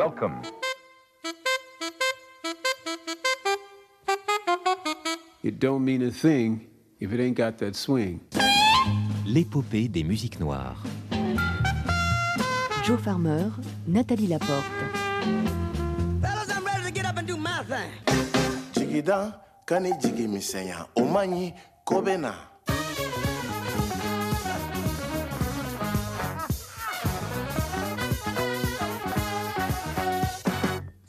[0.00, 0.40] Welcome.
[5.44, 8.20] It don't mean a thing if it ain't got that swing.
[9.26, 10.82] L'épopée des musiques noires.
[12.82, 13.50] Joe Farmer,
[13.86, 14.64] Nathalie Laporte.
[16.22, 17.92] Fellas, I'm ready to get up and do my thing.
[18.72, 21.52] jigida kani jigi misɛnya o man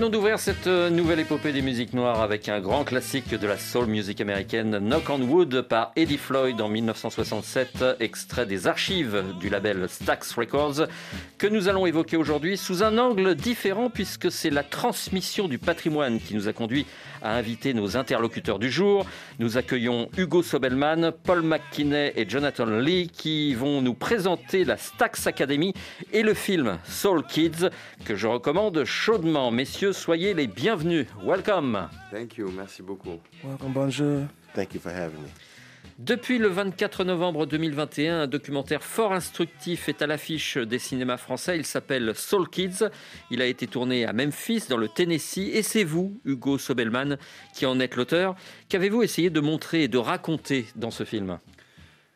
[0.00, 3.58] Venons d'ouvrir cette euh, nouvelle épopée des musiques noires avec un grand classique de la
[3.58, 9.50] soul music américaine, Knock on Wood par Eddie Floyd en 1967, extrait des archives du
[9.50, 10.86] label Stax Records,
[11.36, 16.18] que nous allons évoquer aujourd'hui sous un angle différent puisque c'est la transmission du patrimoine
[16.18, 16.86] qui nous a conduit
[17.22, 19.06] à inviter nos interlocuteurs du jour.
[19.38, 25.26] Nous accueillons Hugo Sobelman, Paul McKinney et Jonathan Lee qui vont nous présenter la Stax
[25.26, 25.72] Academy
[26.12, 27.68] et le film Soul Kids
[28.04, 29.50] que je recommande chaudement.
[29.50, 31.06] Messieurs, soyez les bienvenus.
[31.24, 31.88] Welcome.
[32.10, 33.20] Thank you, merci beaucoup.
[33.44, 34.26] Welcome, bonjour.
[34.54, 35.28] thank you for having me
[36.00, 41.58] Depuis le 24 novembre 2021, un documentaire fort instructif est à l'affiche des cinémas français.
[41.58, 42.86] Il s'appelle Soul Kids.
[43.30, 45.50] Il a été tourné à Memphis, dans le Tennessee.
[45.52, 47.18] Et c'est vous, Hugo Sobelman,
[47.54, 48.34] qui en êtes l'auteur.
[48.70, 51.38] Qu'avez-vous essayé de montrer et de raconter dans ce film?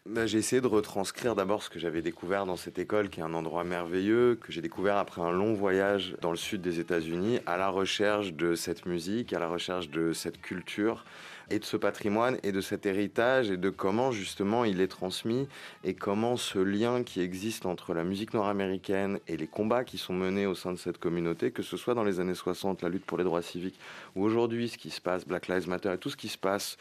[0.08, 3.22] Ben, j'ai essayé de retranscrire d'abord ce que j'avais découvert dans cette école, qui est
[3.22, 7.40] un endroit merveilleux, que j'ai découvert après un long voyage dans le sud des États-Unis,
[7.44, 11.04] à la recherche de cette musique, à la recherche de cette culture
[11.50, 15.48] et de ce patrimoine et de cet héritage et de comment justement il est transmis
[15.82, 20.12] et comment ce lien qui existe entre la musique nord-américaine et les combats qui sont
[20.12, 23.04] menés au sein de cette communauté, que ce soit dans les années 60, la lutte
[23.04, 23.78] pour les droits civiques,
[24.16, 26.76] ou aujourd'hui ce qui se passe, Black Lives Matter et tout ce qui se passe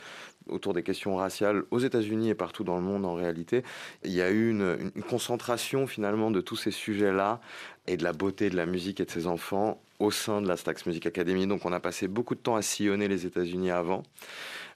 [0.48, 3.64] autour des questions raciales aux États-Unis et partout dans le monde en réalité,
[4.04, 7.40] il y a eu une, une concentration finalement de tous ces sujets-là
[7.88, 10.58] et de la beauté de la musique et de ses enfants au sein de la
[10.58, 11.48] Stax Music Academy.
[11.48, 14.04] Donc on a passé beaucoup de temps à sillonner les États-Unis avant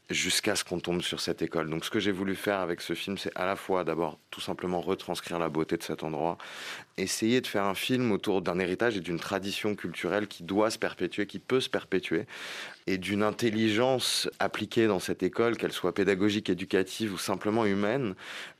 [0.10, 1.70] jusqu'à ce qu'on tombe sur cette école.
[1.70, 4.40] Donc ce que j'ai voulu faire avec ce film, c'est à la fois d'abord tout
[4.40, 6.38] simplement retranscrire la beauté de cet endroit,
[6.96, 10.80] essayer de faire un film autour d'un héritage et d'une tradition culturelle qui doit se
[10.80, 12.26] perpétuer, qui peut se perpétuer,
[12.88, 18.16] et d'une intelligence appliquée dans cette école, qu'elle soit pédagogique, éducative ou simplement humaine,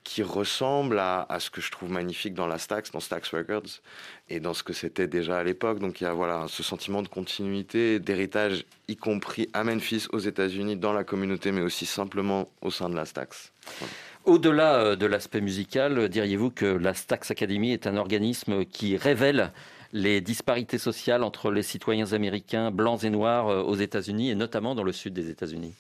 [0.08, 3.82] qui ressemble à, à ce que je trouve magnifique dans la Stax, dans Stax Records,
[4.30, 5.80] et dans ce que c'était déjà à l'époque.
[5.80, 10.20] Donc il y a voilà, ce sentiment de continuité, d'héritage, y compris à Memphis, aux
[10.20, 13.52] États-Unis, dans la communauté, mais aussi simplement au sein de la Stax.
[13.80, 13.94] Voilà.
[14.24, 19.52] Au-delà euh, de l'aspect musical, diriez-vous que la Stax Academy est un organisme qui révèle
[19.92, 24.74] les disparités sociales entre les citoyens américains blancs et noirs euh, aux États-Unis et notamment
[24.74, 25.74] dans le sud des États-Unis?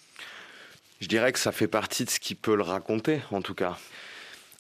[0.99, 3.77] Je dirais que ça fait partie de ce qui peut le raconter, en tout cas.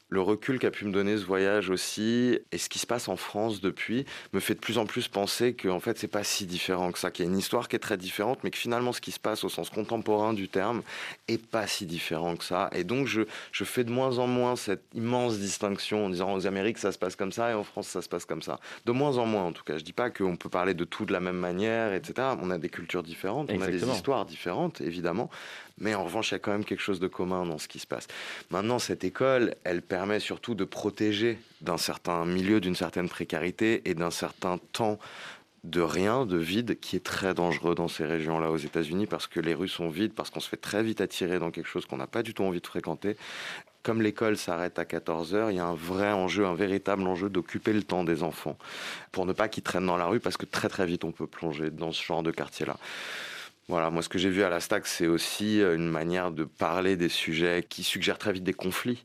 [0.09, 3.17] Le recul qu'a pu me donner ce voyage aussi, et ce qui se passe en
[3.17, 6.45] France depuis, me fait de plus en plus penser que en fait c'est pas si
[6.45, 8.93] différent que ça, qu'il y a une histoire qui est très différente, mais que finalement
[8.93, 10.81] ce qui se passe au sens contemporain du terme
[11.27, 12.69] est pas si différent que ça.
[12.73, 16.47] Et donc je, je fais de moins en moins cette immense distinction en disant aux
[16.47, 18.61] Amériques ça se passe comme ça et en France ça se passe comme ça.
[18.85, 19.77] De moins en moins en tout cas.
[19.77, 22.29] Je dis pas qu'on peut parler de tout de la même manière, etc.
[22.41, 25.29] On a des cultures différentes, on a des histoires différentes évidemment,
[25.77, 27.79] mais en revanche il y a quand même quelque chose de commun dans ce qui
[27.79, 28.07] se passe.
[28.49, 33.93] Maintenant, cette école, elle permet surtout de protéger d'un certain milieu, d'une certaine précarité et
[33.93, 34.99] d'un certain temps
[35.63, 39.39] de rien, de vide, qui est très dangereux dans ces régions-là aux États-Unis parce que
[39.39, 41.97] les rues sont vides, parce qu'on se fait très vite attirer dans quelque chose qu'on
[41.97, 43.17] n'a pas du tout envie de fréquenter.
[43.83, 47.29] Comme l'école s'arrête à 14 heures, il y a un vrai enjeu, un véritable enjeu
[47.29, 48.57] d'occuper le temps des enfants
[49.11, 51.27] pour ne pas qu'ils traînent dans la rue parce que très très vite on peut
[51.27, 52.77] plonger dans ce genre de quartier-là.
[53.67, 56.45] Voilà, moi ce que j'ai vu à la Stack, c'est aussi euh, une manière de
[56.45, 59.03] parler des sujets qui suggèrent très vite des conflits.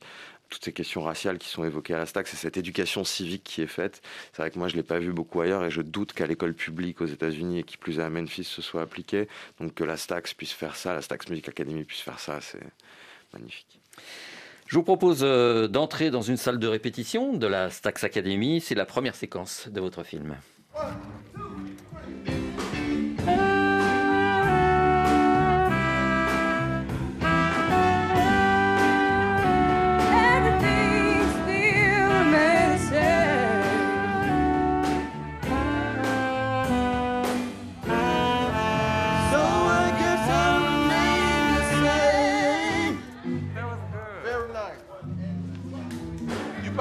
[0.50, 3.62] Toutes ces questions raciales qui sont évoquées à la Stack, c'est cette éducation civique qui
[3.62, 4.02] est faite.
[4.32, 6.54] C'est vrai que moi je l'ai pas vu beaucoup ailleurs et je doute qu'à l'école
[6.54, 9.26] publique aux États-Unis et qui plus est à Memphis ce soit appliqué.
[9.60, 12.60] Donc que la Stax puisse faire ça, la Stax Music Academy puisse faire ça, c'est
[13.32, 13.80] magnifique.
[14.68, 18.60] Je vous propose euh, d'entrer dans une salle de répétition de la Stax Academy.
[18.60, 20.36] C'est la première séquence de votre film.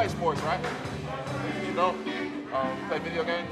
[0.02, 0.60] Play sports, right?
[1.68, 1.96] You don't?
[2.54, 3.46] Um, play video games?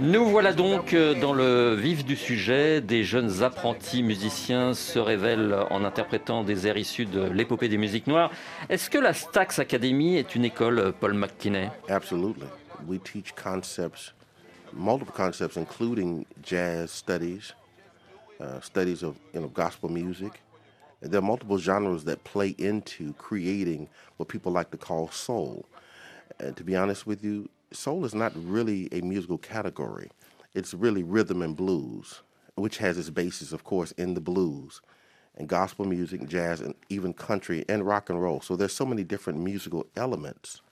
[0.00, 2.80] Nous voilà donc euh, dans le vif du sujet.
[2.80, 8.06] Des jeunes apprentis musiciens se révèlent en interprétant des airs issus de l'épopée des musiques
[8.06, 8.30] noires.
[8.68, 11.68] Est-ce que la Stax Academy est une école, Paul McKinney?
[11.88, 12.46] Absolutely.
[12.88, 14.14] We teach concepts,
[14.72, 17.54] multiple concepts, including jazz studies,
[18.40, 20.32] uh, studies of you know gospel music.
[21.04, 25.66] There are multiple genres that play into creating what people like to call soul.
[26.40, 30.10] And to be honest with you, soul is not really a musical category.
[30.54, 32.22] It's really rhythm and blues,
[32.54, 34.80] which has its basis, of course, in the blues
[35.36, 38.40] and gospel music, jazz, and even country and rock and roll.
[38.40, 40.62] So there's so many different musical elements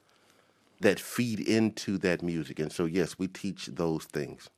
[0.80, 2.58] that feed into that music.
[2.58, 4.50] And so, yes, we teach those things.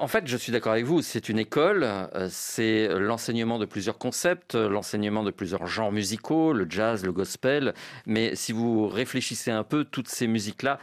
[0.00, 3.98] En fait, je suis d'accord avec vous, c'est une école, euh, c'est l'enseignement de plusieurs
[3.98, 7.74] concepts, euh, l'enseignement de plusieurs genres musicaux, le jazz, le gospel,
[8.06, 10.78] mais si vous réfléchissez un peu, toutes ces musiques-là,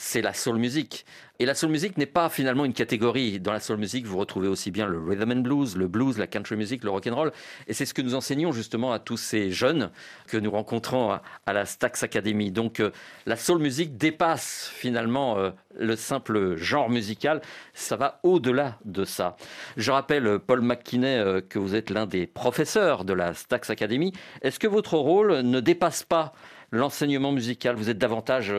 [0.00, 1.04] c'est la soul music.
[1.40, 3.40] Et la soul music n'est pas finalement une catégorie.
[3.40, 6.28] Dans la soul music, vous retrouvez aussi bien le rhythm and blues, le blues, la
[6.28, 7.32] country music, le rock and roll.
[7.66, 9.90] Et c'est ce que nous enseignons justement à tous ces jeunes
[10.28, 12.52] que nous rencontrons à, la Stax Academy.
[12.52, 12.92] Donc euh,
[13.26, 17.40] la soul music dépasse finalement euh, le simple genre musical.
[17.74, 19.36] Ça va au-delà de ça.
[19.76, 24.12] Je rappelle, euh, Paul McKinney, que vous êtes l'un des professeurs de la Stax Academy.
[24.42, 26.32] Est-ce que votre rôle ne dépasse pas
[26.70, 27.74] l'enseignement musical?
[27.74, 28.52] Vous êtes davantage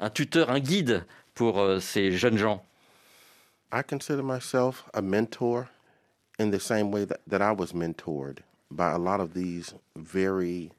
[0.00, 1.04] un tuteur, un guide
[1.34, 2.62] pour euh, ces jeunes gens
[3.70, 5.68] I consider myself a mentor
[6.38, 8.38] in the same way that, that I was mentored
[8.70, 10.70] by a lot of these very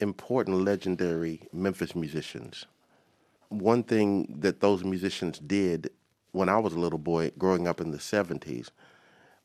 [0.00, 2.64] important, legendary Memphis musicians.
[3.48, 5.90] One thing that those musicians did
[6.32, 8.70] when I was a little boy growing up in the 70s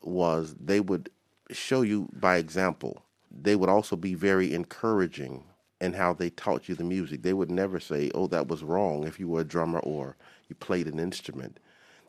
[0.01, 1.09] was they would
[1.49, 3.03] show you by example.
[3.29, 5.43] They would also be very encouraging
[5.81, 7.23] in how they taught you the music.
[7.23, 10.15] They would never say, oh, that was wrong if you were a drummer or
[10.47, 11.59] you played an instrument.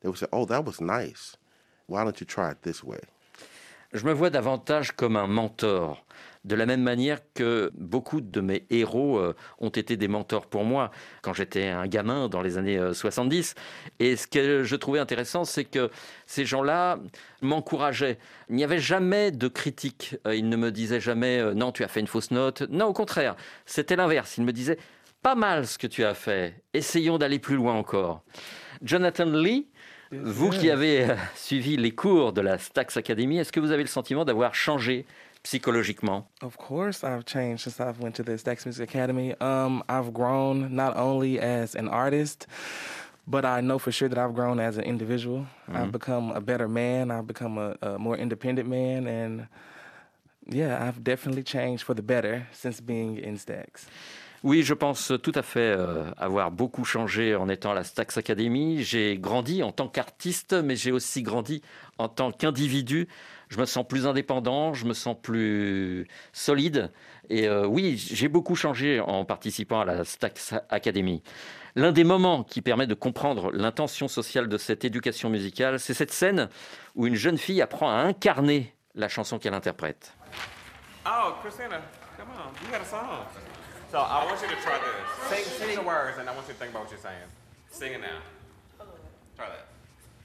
[0.01, 1.37] They would say, oh, that was nice.
[1.87, 3.01] Why don't you try it this way?
[3.95, 5.99] Je me vois davantage comme un mentor,
[6.45, 10.65] de la même manière que beaucoup de mes héros euh, ont été des mentors pour
[10.65, 10.91] moi
[11.23, 13.55] quand j'étais un gamin dans les années euh, 70.
[14.01, 15.91] Et ce que je trouvais intéressant, c'est que
[16.27, 16.99] ces gens-là
[17.43, 18.19] m'encourageaient.
[18.49, 20.17] Il n'y avait jamais de critique.
[20.27, 22.63] Euh, Ils ne me disaient jamais euh, non, tu as fait une fausse note.
[22.71, 24.37] Non, au contraire, c'était l'inverse.
[24.39, 24.79] Ils me disaient
[25.23, 26.63] pas mal ce que tu as fait.
[26.75, 28.23] Essayons d'aller plus loin encore.
[28.83, 29.69] Jonathan Lee,
[30.11, 33.83] vous qui avez euh, suivi les cours de la Stax Academy, est-ce que vous avez
[33.83, 35.07] le sentiment d'avoir changé
[35.45, 36.25] psychologiquement?
[36.41, 39.35] Of course, I've changed since I've went to the Stax Music Academy.
[39.41, 42.47] Um, I've grown not only as an artist,
[43.27, 45.47] but I know for sure that I've grown as an individual.
[45.69, 45.93] I've Mhm.
[45.93, 47.11] become a better man.
[47.11, 49.47] I've become a, a more independent man, and
[50.49, 53.87] yeah, I've definitely changed for the better since being in Stax.
[54.45, 58.17] Oui, je pense tout à fait euh, avoir beaucoup changé en étant à la Stax
[58.19, 58.83] Academy.
[58.83, 61.63] J'ai grandi en tant qu'artiste, mais j'ai aussi grandi
[61.97, 63.07] en tant qu'individu.
[63.53, 66.91] Je me sens plus indépendant, je me sens plus solide.
[67.29, 71.23] Et euh, oui, j'ai beaucoup changé en participant à la Stax Academy.
[71.77, 76.13] L'un des moments qui permet de comprendre l'intention sociale de cette éducation musicale, c'est cette
[76.13, 76.49] scène
[76.95, 80.15] où une jeune fille apprend à incarner la chanson qu'elle interprète.
[81.05, 81.83] Oh, Christina,
[82.17, 82.65] come on.
[82.65, 83.27] You got a song.
[83.91, 85.29] So I want you to try this.
[85.29, 87.29] Sing, sing the words, and I want you to think about what you're saying.
[87.71, 88.23] Sing it now.
[89.37, 89.67] Try that.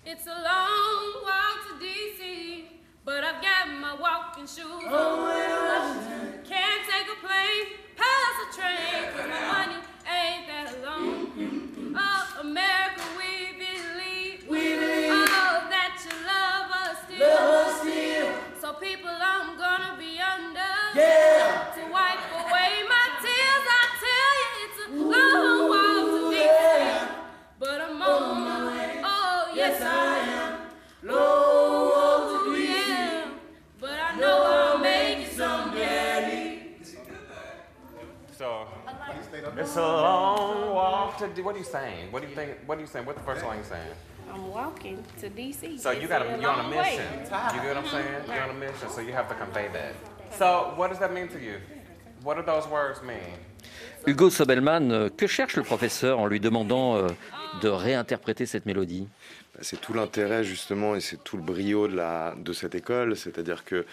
[0.06, 6.44] It's a long walk to DC, but I've got my walking shoes on.
[6.44, 11.96] Can't take a plane, pass a train, 'cause my money ain't that long.
[11.98, 13.32] Oh, America, we
[13.64, 14.76] believe, We
[15.10, 18.32] oh, that you love us still.
[18.60, 21.47] So people, I'm gonna be under to
[39.68, 41.28] it's a long walk to.
[41.28, 42.12] D- what are you saying?
[42.12, 42.52] What do you think?
[42.66, 43.06] What are you saying?
[43.06, 43.92] What's the first line you saying?
[44.34, 45.80] I'm walking to DC.
[45.80, 47.06] So you got a you're on a mission.
[47.56, 48.24] You get what I'm saying?
[48.28, 49.94] You're on a mission, so you have to convey that.
[50.40, 51.58] So what does that mean to you?
[52.24, 53.36] What do those words mean?
[54.06, 57.08] Hugo Sobelman, euh, que cherche le professeur en lui demandant euh,
[57.62, 59.08] de réinterpréter cette mélodie?
[59.54, 63.16] Bah, C'est tout l'intérêt justement et c'est tout le brio de, la, de cette école,
[63.18, 63.86] c'est-à-dire que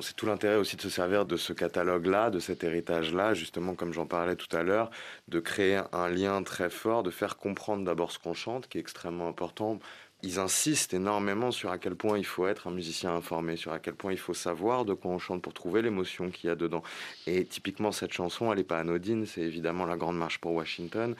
[0.00, 3.92] c'est tout l'intérêt aussi de se servir de ce catalogue-là, de cet héritage-là, justement comme
[3.92, 4.90] j'en parlais tout à l'heure,
[5.28, 8.80] de créer un lien très fort, de faire comprendre d'abord ce qu'on chante, qui est
[8.80, 9.78] extrêmement important.
[10.22, 13.78] Ils insistent énormément sur à quel point il faut être un musicien informé, sur à
[13.78, 16.56] quel point il faut savoir de quoi on chante pour trouver l'émotion qu'il y a
[16.56, 16.82] dedans.
[17.26, 21.14] Et typiquement, cette chanson, elle n'est pas anodine, c'est évidemment la Grande Marche pour Washington.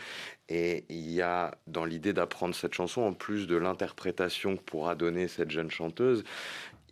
[0.48, 4.94] Et il y a dans l'idée d'apprendre cette chanson, en plus de l'interprétation que pourra
[4.94, 6.24] donner cette jeune chanteuse,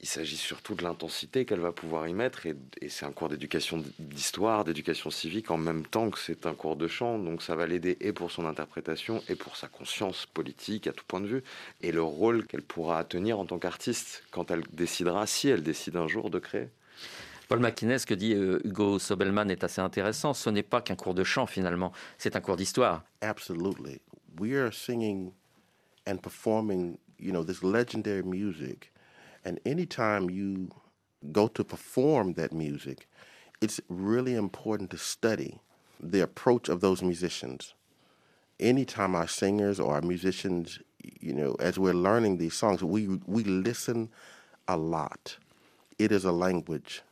[0.05, 2.45] il s'agit surtout de l'intensité qu'elle va pouvoir y mettre.
[2.45, 6.53] Et, et c'est un cours d'éducation d'histoire, d'éducation civique, en même temps que c'est un
[6.53, 7.19] cours de chant.
[7.19, 11.07] Donc ça va l'aider et pour son interprétation et pour sa conscience politique à tout
[11.09, 11.43] point de vue.
[11.81, 15.97] Et le rôle qu'elle pourra tenir en tant qu'artiste quand elle décidera, si elle décide
[15.97, 16.69] un jour de créer.
[17.49, 20.35] Paul McInnes, ce que dit euh, Hugo Sobelman est assez intéressant.
[20.35, 23.05] Ce n'est pas qu'un cours de chant finalement, c'est un cours d'histoire.
[23.23, 24.03] Absolutely.
[24.39, 25.33] We are singing
[26.07, 28.91] and performing, you know, this legendary music.
[29.45, 30.71] And anytime you
[31.33, 33.09] go to perform that music,
[33.61, 35.61] it's really important to study
[36.01, 37.75] the approach of those musicians.
[38.61, 40.79] Anytime our singers or our musicians,
[41.21, 44.11] you know, as we're learning these songs, we we listen
[44.69, 45.37] a lot.
[45.99, 47.03] It is a language,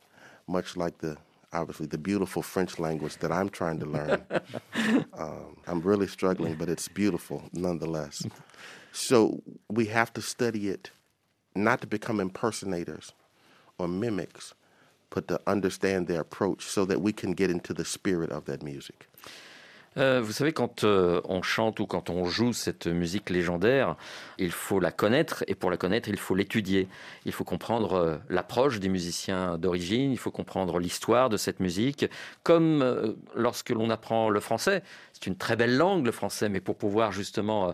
[0.47, 1.17] much like the
[1.51, 4.25] obviously the beautiful French language that I'm trying to learn.
[5.13, 8.25] um, I'm really struggling, but it's beautiful nonetheless.
[8.91, 10.91] So we have to study it,
[11.55, 13.13] not to become impersonators
[13.77, 14.53] or mimics,
[15.09, 18.63] but to understand their approach so that we can get into the spirit of that
[18.63, 19.07] music.
[19.95, 23.95] Vous savez, quand euh, on chante ou quand on joue cette musique légendaire,
[24.39, 26.87] il faut la connaître et pour la connaître, il faut l'étudier.
[27.25, 32.07] Il faut comprendre euh, l'approche des musiciens d'origine, il faut comprendre l'histoire de cette musique.
[32.41, 34.81] Comme euh, lorsque l'on apprend le français,
[35.23, 37.71] c'est une très belle langue le français, mais pour pouvoir justement euh,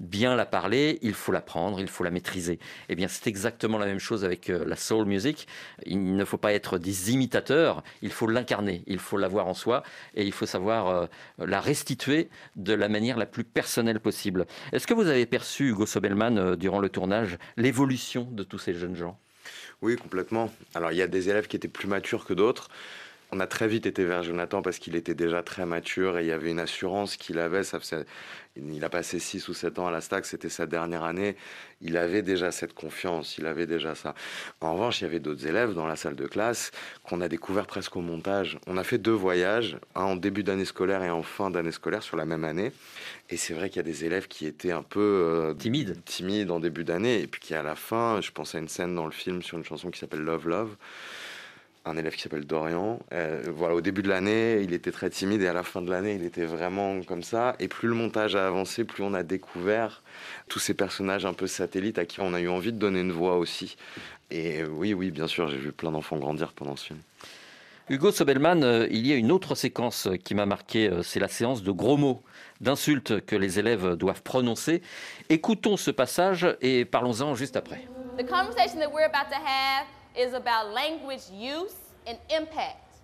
[0.00, 2.60] bien la parler, il faut l'apprendre, il faut la maîtriser.
[2.88, 5.48] Eh bien, c'est exactement la même chose avec euh, la soul music.
[5.84, 9.82] Il ne faut pas être des imitateurs, il faut l'incarner, il faut l'avoir en soi
[10.14, 11.06] et il faut savoir euh,
[11.38, 14.46] la restituer de la manière la plus personnelle possible.
[14.72, 18.96] Est-ce que vous avez perçu, Hugo Sobelman, durant le tournage, l'évolution de tous ces jeunes
[18.96, 19.18] gens?
[19.80, 20.52] Oui, complètement.
[20.74, 22.68] Alors, il y a des élèves qui étaient plus matures que d'autres.
[23.34, 26.26] On a très vite été vers Jonathan parce qu'il était déjà très mature et il
[26.26, 27.62] y avait une assurance qu'il avait.
[27.64, 28.04] Ça faisait-
[28.56, 31.34] il a passé 6 ou 7 ans à la Stack, c'était sa dernière année.
[31.80, 34.14] Il avait déjà cette confiance, il avait déjà ça.
[34.60, 36.72] En revanche, il y avait d'autres élèves dans la salle de classe
[37.04, 38.58] qu'on a découvert presque au montage.
[38.66, 42.02] On a fait deux voyages, un en début d'année scolaire et en fin d'année scolaire
[42.02, 42.70] sur la même année.
[43.30, 46.60] Et c'est vrai qu'il y a des élèves qui étaient un peu timides, timides en
[46.60, 49.10] début d'année et puis qui à la fin, je pense à une scène dans le
[49.12, 50.76] film sur une chanson qui s'appelle Love Love
[51.84, 53.00] un élève qui s'appelle Dorian.
[53.12, 55.90] Euh, voilà, au début de l'année, il était très timide et à la fin de
[55.90, 57.56] l'année, il était vraiment comme ça.
[57.58, 60.02] Et plus le montage a avancé, plus on a découvert
[60.48, 63.12] tous ces personnages un peu satellites à qui on a eu envie de donner une
[63.12, 63.76] voix aussi.
[64.30, 67.00] Et euh, oui, oui, bien sûr, j'ai vu plein d'enfants grandir pendant ce film.
[67.88, 71.28] Hugo Sobelman, euh, il y a une autre séquence qui m'a marqué, euh, c'est la
[71.28, 72.22] séance de gros mots,
[72.60, 74.82] d'insultes que les élèves doivent prononcer.
[75.28, 77.86] Écoutons ce passage et parlons-en juste après.
[78.18, 81.74] The conversation that we're about to have is about language use
[82.06, 82.96] and impact.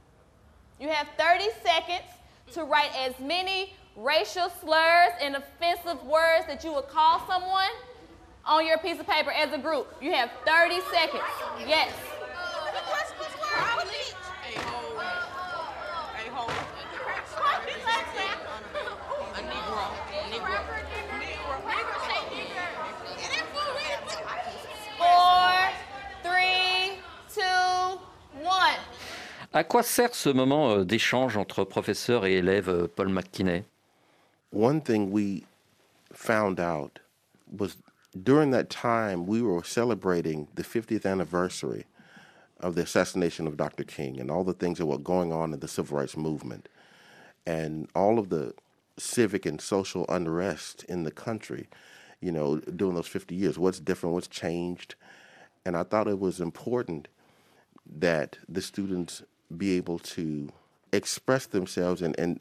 [0.80, 2.06] You have 30 seconds
[2.52, 7.70] to write as many racial slurs and offensive words that you would call someone
[8.44, 9.92] on your piece of paper as a group.
[10.00, 11.22] You have 30 seconds.
[11.66, 11.92] Yes.
[29.54, 33.64] À quoi sert ce moment euh, d'échange entre professeur et élève, euh, Paul McKinney
[34.52, 35.44] One thing we
[36.12, 37.00] found out
[37.50, 37.78] was
[38.14, 41.86] during that time we were celebrating the 50th anniversary
[42.60, 43.84] of the assassination of Dr.
[43.84, 46.68] King and all the things that were going on in the civil rights movement
[47.46, 48.52] and all of the
[48.98, 51.68] civic and social unrest in the country,
[52.20, 53.58] you know, during those 50 years.
[53.58, 54.14] What's different?
[54.14, 54.94] What's changed?
[55.64, 57.08] And I thought it was important
[57.86, 59.22] that the students
[59.56, 60.50] be able to
[60.92, 62.40] express themselves and, and,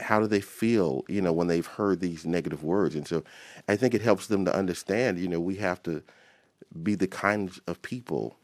[0.00, 2.94] how do they feel, you know, when they've heard these negative words.
[2.94, 3.24] And so
[3.68, 6.02] I think it helps them to understand, you know, we have to
[6.82, 8.36] be the kinds of people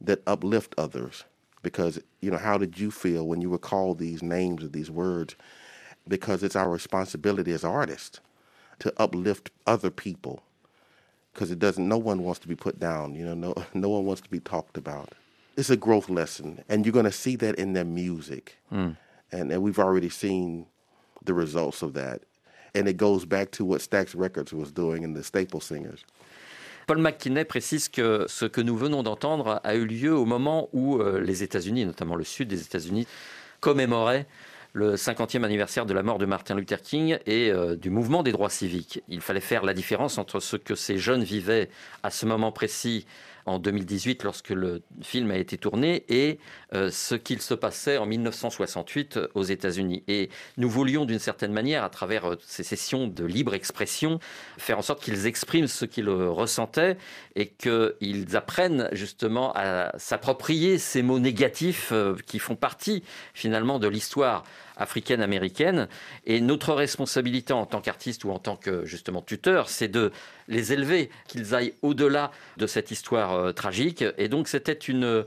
[0.00, 1.24] that uplift others.
[1.62, 4.90] Because, you know, how did you feel when you were called these names or these
[4.90, 5.34] words?
[6.06, 8.20] Because it's our responsibility as artists
[8.80, 10.42] to uplift other people.
[11.32, 14.04] Because it doesn't, no one wants to be put down, you know, no, no one
[14.04, 15.14] wants to be talked about.
[15.56, 18.56] It's a growth lesson, and you're going to see that in their music.
[18.70, 18.92] Hmm.
[19.30, 20.66] And, and we've already seen
[21.24, 22.22] the results of that.
[22.74, 26.04] And it goes back to what Stax Records was doing and the Staple Singers.
[26.86, 31.00] Paul McKinney précise que ce que nous venons d'entendre a eu lieu au moment où
[31.00, 33.06] euh, les États-Unis, notamment le sud des États-Unis,
[33.60, 34.26] commémoraient
[34.74, 38.32] le 50e anniversaire de la mort de Martin Luther King et euh, du mouvement des
[38.32, 39.02] droits civiques.
[39.08, 41.70] Il fallait faire la différence entre ce que ces jeunes vivaient
[42.02, 43.06] à ce moment précis
[43.46, 46.40] en 2018 lorsque le film a été tourné et
[46.74, 50.02] euh, ce qu'il se passait en 1968 aux États-Unis.
[50.08, 54.18] Et nous voulions d'une certaine manière, à travers euh, ces sessions de libre expression,
[54.58, 56.96] faire en sorte qu'ils expriment ce qu'ils ressentaient
[57.36, 61.92] et qu'ils apprennent justement à s'approprier ces mots négatifs
[62.26, 63.04] qui font partie
[63.34, 64.42] finalement de l'histoire
[64.76, 65.88] africaine-américaine.
[66.26, 70.12] Et notre responsabilité en tant qu'artiste ou en tant que justement tuteur, c'est de
[70.48, 74.04] les élever, qu'ils aillent au-delà de cette histoire euh, tragique.
[74.18, 75.24] Et donc c'était une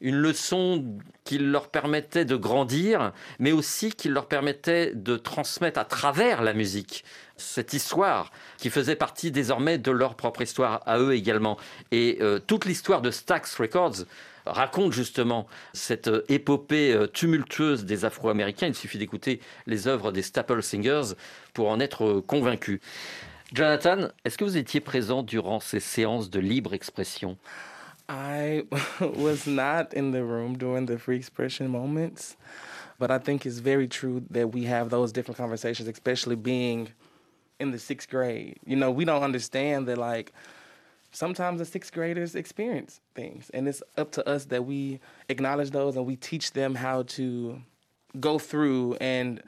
[0.00, 0.84] une leçon
[1.24, 6.52] qui leur permettait de grandir, mais aussi qui leur permettait de transmettre à travers la
[6.52, 7.04] musique
[7.36, 11.56] cette histoire qui faisait partie désormais de leur propre histoire à eux également.
[11.92, 14.04] Et euh, toute l'histoire de Stax Records
[14.46, 18.68] raconte justement cette euh, épopée euh, tumultueuse des Afro-Américains.
[18.68, 21.14] Il suffit d'écouter les œuvres des Staple Singers
[21.54, 22.80] pour en être euh, convaincu.
[23.52, 27.36] Jonathan, est-ce que vous étiez présent durant ces séances de libre expression?
[28.08, 28.62] I
[29.00, 32.36] was not in the room during the free expression moments,
[32.98, 36.88] but I think it's very true that we have those different conversations, especially being
[37.60, 38.58] in the sixth grade.
[38.66, 40.32] You know, we don't understand that, like,
[41.12, 45.96] sometimes the sixth graders experience things, and it's up to us that we acknowledge those
[45.96, 47.60] and we teach them how to
[48.20, 49.42] go through and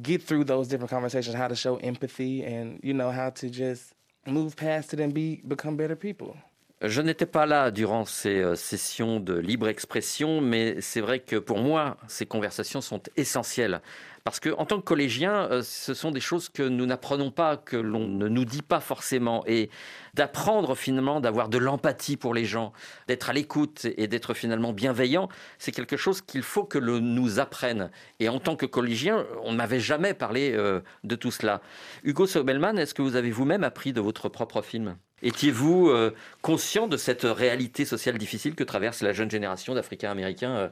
[0.00, 3.94] get through those different conversations, how to show empathy, and, you know, how to just
[4.26, 6.36] move past it and be become better people.
[6.84, 11.36] Je n'étais pas là durant ces euh, sessions de libre expression, mais c'est vrai que
[11.36, 13.80] pour moi, ces conversations sont essentielles.
[14.24, 17.56] Parce que en tant que collégien, euh, ce sont des choses que nous n'apprenons pas,
[17.56, 19.44] que l'on ne nous dit pas forcément.
[19.46, 19.70] Et
[20.14, 22.72] d'apprendre finalement, d'avoir de l'empathie pour les gens,
[23.08, 27.40] d'être à l'écoute et d'être finalement bienveillant, c'est quelque chose qu'il faut que l'on nous
[27.40, 27.90] apprenne.
[28.20, 31.60] Et en tant que collégien, on ne m'avait jamais parlé euh, de tout cela.
[32.04, 34.96] Hugo Sobelman, est-ce que vous avez vous-même appris de votre propre film?
[35.22, 40.68] Étiez-vous euh, conscient de cette réalité sociale difficile que traverse la jeune génération d'Africains-Américains euh,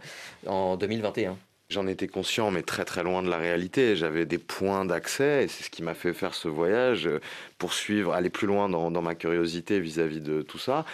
[0.46, 1.36] en 2021
[1.70, 3.94] J'en étais conscient, mais très très loin de la réalité.
[3.94, 7.20] J'avais des points d'accès, et c'est ce qui m'a fait faire ce voyage, euh,
[7.58, 10.84] poursuivre, aller plus loin dans, ma curiosité vis-à-vis de tout ça.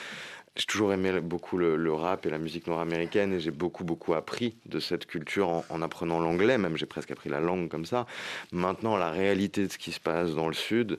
[0.54, 4.54] J'ai toujours aimé beaucoup le, rap et la musique nord-américaine, et j'ai beaucoup beaucoup appris
[4.66, 8.06] de cette culture en apprenant l'anglais, même j'ai presque appris la langue comme ça.
[8.52, 10.98] Maintenant, la réalité de ce qui se passe dans le Sud,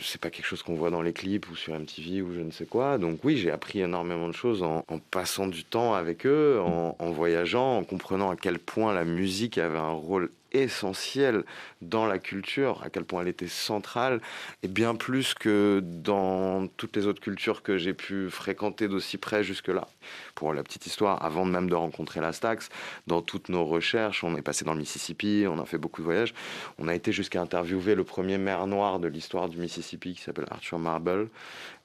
[0.00, 2.50] c'est pas quelque chose qu'on voit dans les clips ou sur MTV ou je ne
[2.50, 2.98] sais quoi.
[2.98, 7.10] Donc oui, j'ai appris énormément de choses en, passant du temps avec eux, en, en
[7.10, 11.44] voyageant, en comprenant à quel point la musique avait un rôle essentielle
[11.80, 14.20] dans la culture, à quel point elle était centrale,
[14.62, 19.42] et bien plus que dans toutes les autres cultures que j'ai pu fréquenter d'aussi près
[19.42, 19.88] jusque-là.
[20.34, 22.68] Pour la petite histoire, avant même de rencontrer la Stax,
[23.06, 26.06] dans toutes nos recherches, on est passé dans le Mississippi, on a fait beaucoup de
[26.06, 26.34] voyages,
[26.78, 30.46] on a été jusqu'à interviewer le premier maire noir de l'histoire du Mississippi qui s'appelle
[30.50, 31.28] Arthur Marble,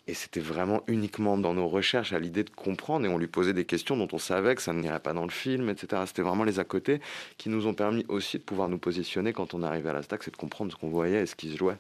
[0.08, 3.54] Et c'était vraiment uniquement dans nos recherches, à l'idée de comprendre, et on lui posait
[3.54, 6.04] des questions dont on savait que ça n'irait pas dans le film, etc.
[6.06, 7.02] C'était vraiment les à côté
[7.38, 10.30] qui nous ont permis aussi de pouvoir nous positionner quand on arrivait à la Stax
[10.30, 11.76] et de comprendre ce qu'on voyait et ce qui se jouait.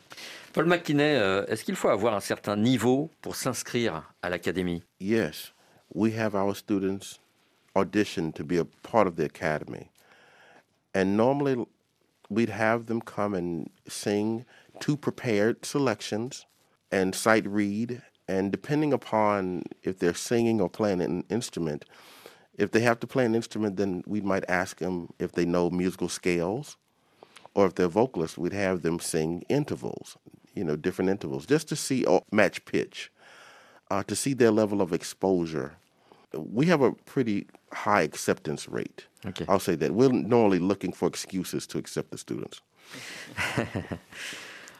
[0.52, 4.84] Paul McKinney, euh, est-ce qu'il faut avoir un certain niveau pour s'inscrire à l'académie?
[5.00, 5.54] Yes,
[5.96, 7.20] we have our students
[7.78, 9.90] audition to be a part of the academy.
[10.94, 11.66] And normally
[12.30, 14.46] we'd have them come and sing
[14.80, 16.46] two prepared selections
[16.92, 18.02] and sight read.
[18.28, 21.86] And depending upon if they're singing or playing an instrument,
[22.58, 25.70] if they have to play an instrument, then we might ask them if they know
[25.70, 26.78] musical scales.
[27.54, 30.16] Or if they're vocalists, we'd have them sing intervals,
[30.54, 33.12] you know, different intervals, just to see or match pitch,
[33.90, 35.78] uh, to see their level of exposure.
[36.34, 39.08] We have a pretty high acceptance rate.
[39.26, 39.46] Okay.
[39.50, 39.94] I'll say that.
[39.94, 42.62] We're normally looking for excuses to accept the students.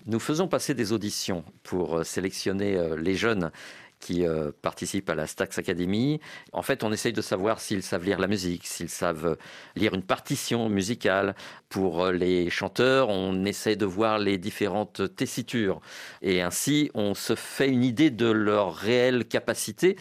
[0.08, 3.52] Nous faisons passer des auditions pour euh, sélectionner euh, les jeunes
[4.00, 6.22] qui euh, participent à la Stax Academy.
[6.54, 9.36] En fait, on essaye de savoir s'ils savent lire la musique, s'ils savent
[9.76, 11.36] lire une partition musicale.
[11.68, 15.82] Pour les chanteurs, on essaye de voir les différentes tessitures.
[16.22, 19.98] Et ainsi, on se fait une idée de leur réelle capacité.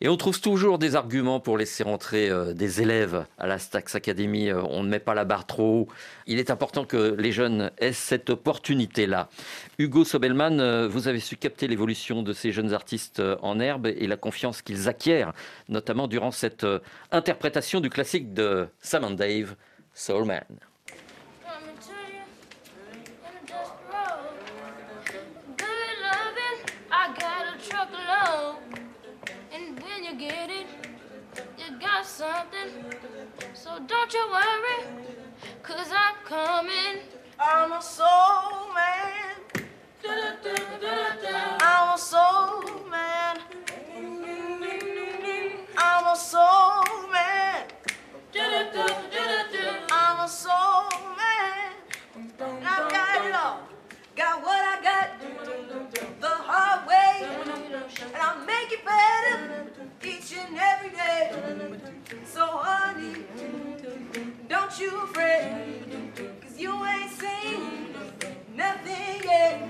[0.00, 3.96] Et on trouve toujours des arguments pour laisser rentrer euh, des élèves à la Stax
[3.96, 4.48] Academy.
[4.48, 5.88] Euh, on ne met pas la barre trop haut.
[6.28, 9.28] Il est important que les jeunes aient cette opportunité-là.
[9.78, 14.06] Hugo Sobelman, euh, vous avez su capter l'évolution de ces jeunes artistes en herbe et
[14.06, 15.32] la confiance qu'ils acquièrent,
[15.68, 16.66] notamment durant cette
[17.10, 19.56] interprétation du classique de Sam and Dave,
[19.94, 20.44] Soul Man.
[32.18, 32.70] Something.
[33.54, 34.78] So don't you worry,
[35.62, 36.98] cause I'm coming.
[37.38, 39.36] I'm a soul man.
[41.60, 43.38] I'm a soul man.
[45.76, 46.77] I'm a soul
[58.14, 59.66] And I'll make it better
[60.02, 61.30] each and every day.
[62.24, 63.24] So, honey,
[64.48, 65.68] don't you fret.
[66.40, 67.94] Cause you ain't seen
[68.56, 69.62] nothing yet.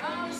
[0.00, 0.34] I'm a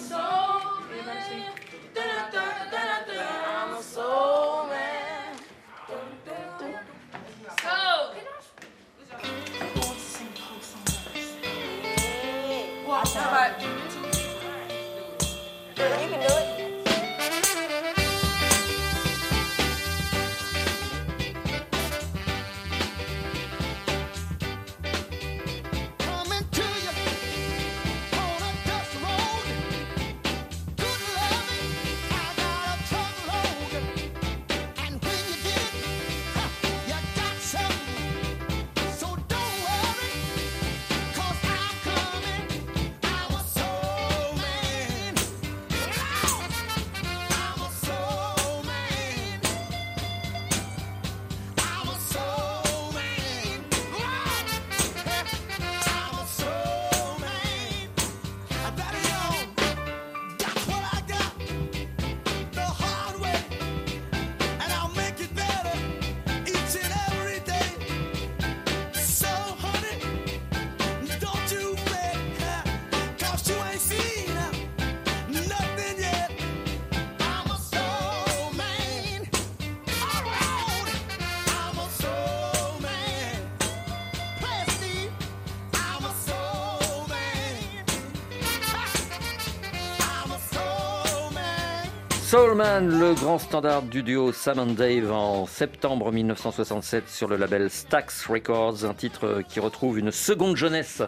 [92.32, 97.68] Soulman, le grand standard du duo Sam and Dave en septembre 1967 sur le label
[97.68, 101.02] Stax Records, un titre qui retrouve une seconde jeunesse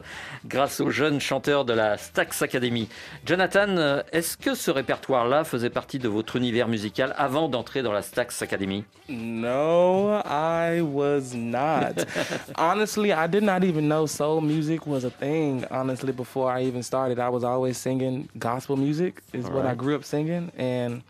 [0.45, 2.91] grâce aux jeunes chanteurs de la Stax Academy.
[3.25, 8.03] Jonathan, est-ce que ce répertoire-là faisait partie de votre univers musical avant d'entrer dans la
[8.03, 8.85] Stax Academy?
[9.09, 12.05] No, I was not.
[12.59, 15.65] honestly, I did not even know soul music was a thing.
[15.71, 19.95] Honestly, before I even started, I was always singing gospel music, is what I grew
[19.95, 20.53] up singing.
[20.59, 21.03] And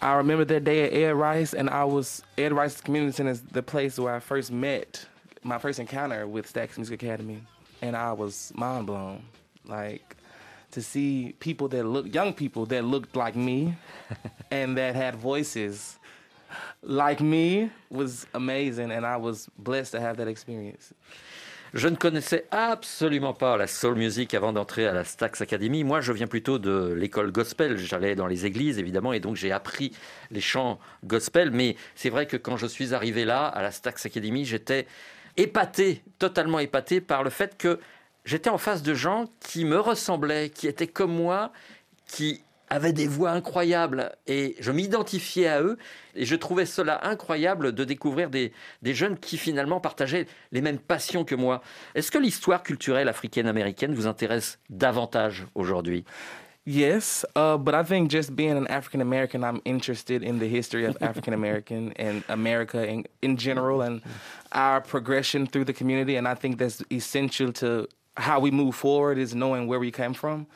[0.00, 3.42] I remember that day at Ed Rice, and I was, Ed Rice Community Center is
[3.42, 5.06] the place where I first met,
[5.42, 7.42] my first encounter with Stax Music Academy.
[7.82, 9.22] And I was mind blown.
[9.64, 10.16] Like,
[10.72, 13.76] to see people that look, young people that looked like me
[14.50, 15.98] and that had voices
[16.82, 20.92] like me was amazing, and I was blessed to have that experience.
[21.76, 25.84] Je ne connaissais absolument pas la soul music avant d'entrer à la Stax Academy.
[25.84, 27.76] Moi, je viens plutôt de l'école gospel.
[27.76, 29.92] J'allais dans les églises, évidemment, et donc j'ai appris
[30.30, 31.50] les chants gospel.
[31.50, 34.86] Mais c'est vrai que quand je suis arrivé là, à la Stax Academy, j'étais
[35.36, 37.78] épaté, totalement épaté par le fait que
[38.24, 41.52] j'étais en face de gens qui me ressemblaient, qui étaient comme moi,
[42.06, 45.78] qui avaient des voix incroyables et je m'identifiais à eux
[46.14, 48.52] et je trouvais cela incroyable de découvrir des,
[48.82, 51.62] des jeunes qui finalement partageaient les mêmes passions que moi.
[51.94, 56.04] Est-ce que l'histoire culturelle africaine-américaine vous intéresse davantage aujourd'hui?
[56.68, 60.84] Yes, uh, but I think just being an African American, I'm interested in the history
[60.84, 64.02] of African American and America in, in general and
[64.50, 66.16] our progression through the community.
[66.16, 70.12] And I think that's essential to how we move forward is knowing where we came
[70.12, 70.48] from.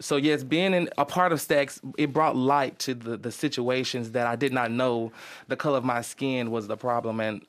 [0.00, 4.10] So yes, being in a part of Stacks, it brought light to the, the situations
[4.12, 5.12] that I did not know
[5.48, 7.42] the color of my skin was the problem, and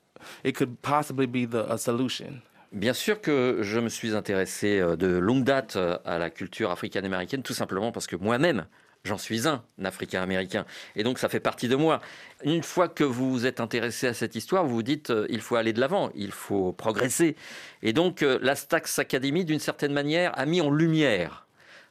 [0.43, 1.45] it could possibly be
[1.77, 2.41] solution.
[2.73, 6.69] Bien sûr que je me suis intéressé euh, de longue date euh, à la culture
[6.69, 8.65] africaine-américaine, tout simplement parce que moi-même,
[9.05, 10.65] j'en suis un, Africain-américain.
[10.97, 12.01] Et donc ça fait partie de moi.
[12.43, 15.39] Une fois que vous vous êtes intéressé à cette histoire, vous vous dites, euh, il
[15.39, 17.37] faut aller de l'avant, il faut progresser.
[17.83, 21.46] Et donc la Stax Academy, d'une certaine manière, a mis en lumière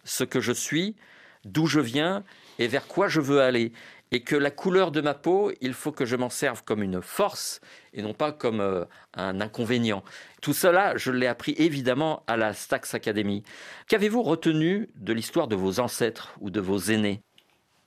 [0.07, 0.97] ce que je suis,
[1.45, 2.25] d'où je viens
[2.59, 3.73] et vers quoi je veux aller.
[4.13, 7.03] Et que la couleur de ma peau, il faut que je m'en serve comme une
[7.03, 7.61] force
[7.93, 10.05] et non pas comme euh, un inconvénient.
[10.41, 13.43] Tout cela, je l'ai appris évidemment à la Stax Academy.
[13.89, 17.21] Qu'avez-vous retenu de l'histoire de vos ancêtres ou de vos aînés?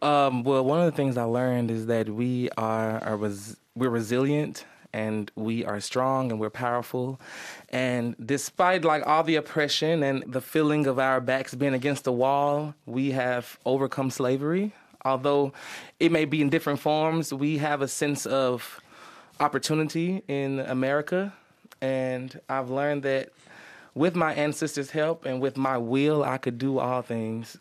[0.02, 3.02] Um, well, one of the things I learned is that we are,
[3.76, 7.20] we're resilient and we are strong and we're powerful.
[7.70, 12.12] And despite like all the oppression and the feeling of our backs being against the
[12.12, 14.74] wall, we have overcome slavery.
[15.06, 15.54] Although
[16.00, 18.82] it may be in different forms, we have a sense of
[19.40, 21.34] opportunity in America.
[21.82, 23.30] And I've learned that
[23.96, 27.58] with my ancestors' help and with my will, I could do all things.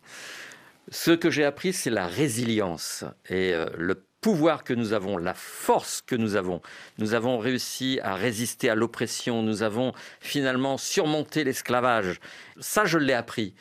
[0.91, 5.33] Ce que j'ai appris, c'est la résilience et euh, le pouvoir que nous avons, la
[5.33, 6.61] force que nous avons.
[6.97, 12.19] Nous avons réussi à résister à l'oppression, nous avons finalement surmonté l'esclavage.
[12.59, 13.53] Ça, je l'ai appris.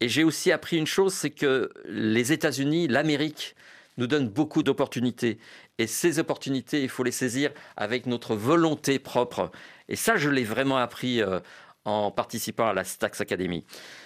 [0.00, 3.54] Et j'ai aussi appris une chose, c'est que les États-Unis, l'Amérique,
[3.98, 5.38] nous donnent beaucoup d'opportunités.
[5.78, 9.50] Et ces opportunités, il faut les saisir avec notre volonté propre.
[9.88, 11.40] Et ça, je l'ai vraiment appris euh,
[11.84, 13.64] en participant à la Stax Academy.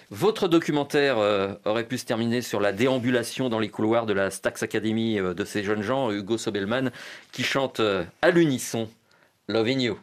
[0.09, 4.31] Votre documentaire euh, aurait pu se terminer sur la déambulation dans les couloirs de la
[4.31, 6.91] Stax Academy euh, de ces jeunes gens, Hugo Sobelman,
[7.31, 8.89] qui chantent euh, à l'unisson
[9.47, 9.99] Loving You.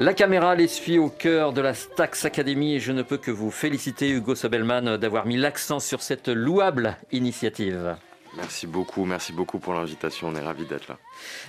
[0.00, 3.30] La caméra les suit au cœur de la Stax Academy et je ne peux que
[3.30, 7.98] vous féliciter, Hugo Sobelman, d'avoir mis l'accent sur cette louable initiative.
[8.34, 10.96] Merci beaucoup, merci beaucoup pour l'invitation, on est ravis d'être là.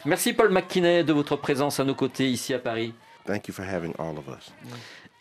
[0.04, 2.94] Merci Paul McKinney de votre présence à nos côtés ici à Paris.
[3.26, 4.52] Thank you for having all of us.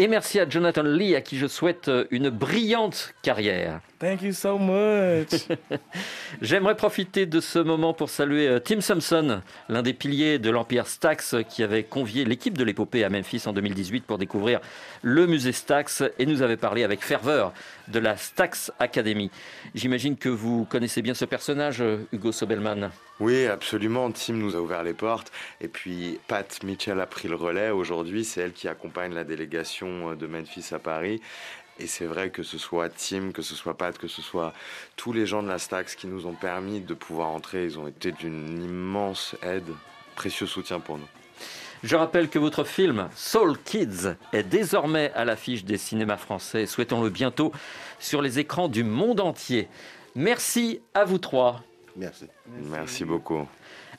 [0.00, 3.82] Et merci à Jonathan Lee à qui je souhaite une brillante carrière.
[4.00, 5.46] Thank you so much.
[6.40, 10.86] J'aimerais profiter de ce moment pour saluer euh, Tim Thompson, l'un des piliers de l'Empire
[10.86, 14.60] Stax, qui avait convié l'équipe de l'épopée à Memphis en 2018 pour découvrir
[15.02, 17.52] le musée Stax et nous avait parlé avec ferveur
[17.88, 19.30] de la Stax Academy.
[19.74, 22.90] J'imagine que vous connaissez bien ce personnage, euh, Hugo Sobelman.
[23.18, 24.10] Oui, absolument.
[24.12, 25.30] Tim nous a ouvert les portes.
[25.60, 27.68] Et puis, Pat Mitchell a pris le relais.
[27.68, 31.20] Aujourd'hui, c'est elle qui accompagne la délégation de Memphis à Paris.
[31.79, 34.53] Et c'est vrai que ce soit Tim, que ce soit Pat, que ce soit
[34.96, 37.88] tous les gens de la Stax qui nous ont permis de pouvoir entrer, ils ont
[37.88, 39.68] été d'une immense aide,
[40.14, 41.09] précieux soutien pour nous.
[41.83, 46.66] Je rappelle que votre film Soul Kids est désormais à l'affiche des cinémas français.
[46.66, 47.53] Souhaitons-le bientôt
[47.98, 49.66] sur les écrans du monde entier.
[50.14, 51.62] Merci à vous trois.
[51.96, 52.26] Merci.
[52.70, 53.48] Merci beaucoup.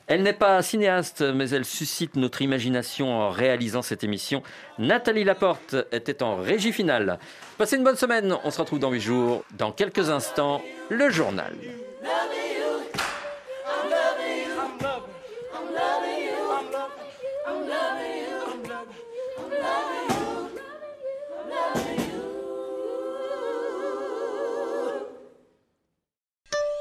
[0.06, 4.42] Elle n'est pas cinéaste, mais elle suscite notre imagination en réalisant cette émission.
[4.78, 7.18] Nathalie Laporte était en régie finale.
[7.56, 9.44] Passez une bonne semaine, on se retrouve dans 8 jours.
[9.56, 10.60] Dans quelques instants,
[10.90, 11.54] le journal.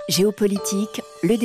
[0.10, 1.01] Géopolitique